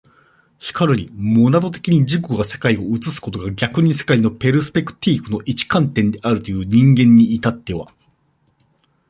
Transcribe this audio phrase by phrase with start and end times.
[0.57, 7.85] 然るにモナド的に自己が世界を映すことが逆に世界のペルスペクティーフの一観点であるという人間に至っては、